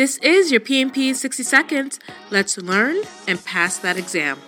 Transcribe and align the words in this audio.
This 0.00 0.16
is 0.22 0.50
your 0.50 0.62
PMP 0.62 1.14
60 1.14 1.42
seconds. 1.42 2.00
Let's 2.30 2.56
learn 2.56 3.02
and 3.28 3.44
pass 3.44 3.76
that 3.80 3.98
exam. 3.98 4.38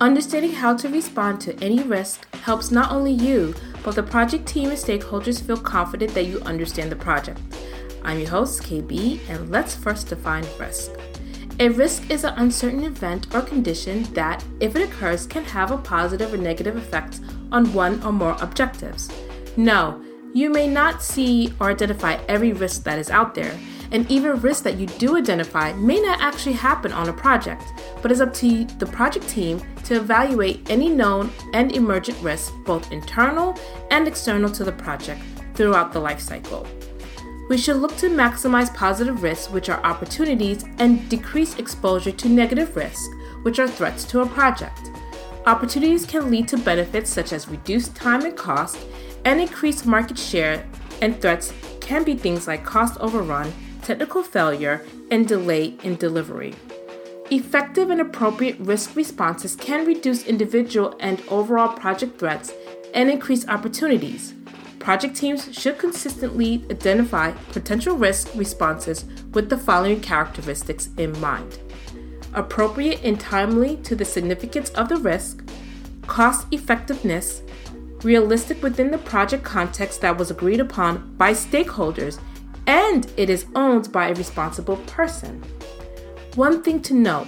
Understanding 0.00 0.52
how 0.52 0.74
to 0.78 0.88
respond 0.88 1.42
to 1.42 1.54
any 1.62 1.82
risk 1.82 2.34
helps 2.36 2.70
not 2.70 2.90
only 2.90 3.12
you, 3.12 3.54
but 3.84 3.94
the 3.94 4.02
project 4.02 4.46
team 4.46 4.70
and 4.70 4.78
stakeholders 4.78 5.42
feel 5.42 5.58
confident 5.58 6.14
that 6.14 6.24
you 6.24 6.40
understand 6.46 6.90
the 6.90 6.96
project. 6.96 7.38
I'm 8.02 8.20
your 8.20 8.30
host, 8.30 8.62
KB, 8.62 9.20
and 9.28 9.50
let's 9.50 9.74
first 9.74 10.08
define 10.08 10.46
risk. 10.58 10.92
A 11.60 11.68
risk 11.68 12.10
is 12.10 12.24
an 12.24 12.32
uncertain 12.38 12.84
event 12.84 13.34
or 13.34 13.42
condition 13.42 14.04
that, 14.14 14.42
if 14.60 14.74
it 14.74 14.88
occurs, 14.88 15.26
can 15.26 15.44
have 15.44 15.72
a 15.72 15.76
positive 15.76 16.32
or 16.32 16.38
negative 16.38 16.76
effect 16.76 17.20
on 17.52 17.70
one 17.74 18.02
or 18.02 18.12
more 18.12 18.38
objectives. 18.40 19.10
No, 19.58 20.02
you 20.36 20.50
may 20.50 20.68
not 20.68 21.02
see 21.02 21.50
or 21.58 21.70
identify 21.70 22.12
every 22.28 22.52
risk 22.52 22.84
that 22.84 22.98
is 22.98 23.08
out 23.08 23.34
there, 23.34 23.58
and 23.90 24.08
even 24.10 24.38
risks 24.42 24.62
that 24.62 24.76
you 24.76 24.84
do 24.84 25.16
identify 25.16 25.72
may 25.72 25.98
not 25.98 26.20
actually 26.20 26.52
happen 26.52 26.92
on 26.92 27.08
a 27.08 27.12
project, 27.12 27.64
but 28.02 28.12
it's 28.12 28.20
up 28.20 28.34
to 28.34 28.66
the 28.78 28.84
project 28.84 29.26
team 29.30 29.58
to 29.82 29.96
evaluate 29.96 30.70
any 30.70 30.90
known 30.90 31.32
and 31.54 31.72
emergent 31.72 32.20
risks, 32.22 32.52
both 32.66 32.92
internal 32.92 33.58
and 33.90 34.06
external 34.06 34.50
to 34.50 34.62
the 34.62 34.72
project, 34.72 35.22
throughout 35.54 35.90
the 35.90 35.98
life 35.98 36.20
cycle. 36.20 36.66
We 37.48 37.56
should 37.56 37.76
look 37.76 37.96
to 37.96 38.10
maximize 38.10 38.74
positive 38.74 39.22
risks, 39.22 39.50
which 39.50 39.70
are 39.70 39.82
opportunities, 39.84 40.66
and 40.76 41.08
decrease 41.08 41.58
exposure 41.58 42.12
to 42.12 42.28
negative 42.28 42.76
risks, 42.76 43.08
which 43.40 43.58
are 43.58 43.68
threats 43.68 44.04
to 44.06 44.20
a 44.20 44.26
project. 44.26 44.90
Opportunities 45.46 46.04
can 46.04 46.30
lead 46.30 46.46
to 46.48 46.58
benefits 46.58 47.08
such 47.08 47.32
as 47.32 47.48
reduced 47.48 47.96
time 47.96 48.22
and 48.26 48.36
cost 48.36 48.76
and 49.26 49.40
increased 49.40 49.84
market 49.84 50.16
share, 50.16 50.64
and 51.02 51.20
threats 51.20 51.52
can 51.80 52.04
be 52.04 52.14
things 52.14 52.46
like 52.46 52.64
cost 52.64 52.98
overrun, 53.00 53.52
technical 53.82 54.22
failure, 54.22 54.86
and 55.10 55.26
delay 55.26 55.74
in 55.82 55.96
delivery. 55.96 56.54
Effective 57.30 57.90
and 57.90 58.00
appropriate 58.00 58.56
risk 58.60 58.94
responses 58.94 59.56
can 59.56 59.84
reduce 59.84 60.24
individual 60.24 60.96
and 61.00 61.20
overall 61.28 61.76
project 61.76 62.20
threats 62.20 62.52
and 62.94 63.10
increase 63.10 63.46
opportunities. 63.48 64.32
Project 64.78 65.16
teams 65.16 65.52
should 65.52 65.76
consistently 65.76 66.64
identify 66.70 67.32
potential 67.50 67.96
risk 67.96 68.32
responses 68.36 69.04
with 69.32 69.50
the 69.50 69.58
following 69.58 70.00
characteristics 70.00 70.88
in 70.96 71.20
mind 71.20 71.58
appropriate 72.36 73.02
and 73.02 73.18
timely 73.18 73.78
to 73.78 73.96
the 73.96 74.04
significance 74.04 74.68
of 74.70 74.90
the 74.90 74.96
risk, 74.96 75.42
cost 76.06 76.46
effectiveness, 76.52 77.42
realistic 78.06 78.62
within 78.62 78.90
the 78.92 78.98
project 78.98 79.42
context 79.42 80.00
that 80.00 80.16
was 80.16 80.30
agreed 80.30 80.60
upon 80.60 81.14
by 81.16 81.32
stakeholders, 81.32 82.20
and 82.66 83.12
it 83.16 83.28
is 83.28 83.46
owned 83.54 83.90
by 83.90 84.08
a 84.08 84.14
responsible 84.14 84.76
person. 84.86 85.42
One 86.36 86.62
thing 86.62 86.80
to 86.82 86.94
note 86.94 87.26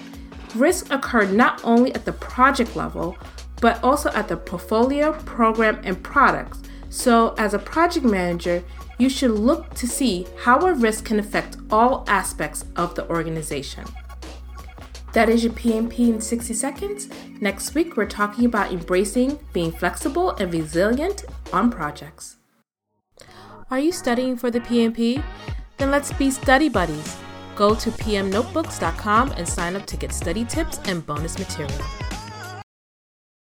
risks 0.55 0.89
occur 0.91 1.27
not 1.27 1.61
only 1.65 1.93
at 1.95 2.05
the 2.05 2.13
project 2.13 2.77
level, 2.77 3.17
but 3.61 3.83
also 3.83 4.11
at 4.13 4.29
the 4.29 4.37
portfolio, 4.37 5.13
program, 5.25 5.81
and 5.83 6.01
products. 6.03 6.63
So, 6.91 7.35
as 7.37 7.53
a 7.55 7.59
project 7.59 8.07
manager, 8.07 8.63
you 8.99 9.11
should 9.11 9.33
look 9.33 9.75
to 9.75 9.87
see 9.87 10.27
how 10.45 10.61
a 10.61 10.75
risk 10.75 11.05
can 11.05 11.19
affect 11.19 11.57
all 11.71 12.05
aspects 12.07 12.65
of 12.77 12.95
the 12.95 13.09
organization. 13.11 13.85
That 15.13 15.29
is 15.29 15.43
your 15.43 15.53
PMP 15.55 16.11
in 16.11 16.21
60 16.21 16.55
seconds. 16.55 17.09
Next 17.41 17.75
week, 17.75 17.97
we're 17.97 18.07
talking 18.07 18.45
about 18.45 18.73
embracing 18.73 19.39
being 19.53 19.73
flexible 19.73 20.31
and 20.33 20.53
resilient 20.53 21.25
on 21.53 21.71
projects. 21.71 22.37
Are 23.71 23.79
you 23.79 23.93
studying 23.93 24.37
for 24.37 24.51
the 24.51 24.61
PMP? 24.61 25.23
Then 25.77 25.91
let's 25.91 26.13
be 26.13 26.31
study 26.31 26.69
buddies. 26.69 27.17
Go 27.57 27.75
to 27.75 27.91
pmnotebooks.com 27.91 29.33
and 29.33 29.49
sign 29.49 29.77
up 29.77 29.87
to 29.87 29.97
get 29.97 30.13
study 30.13 30.45
tips 30.45 30.81
and 30.85 31.05
bonus 31.05 31.39
material. 31.39 32.08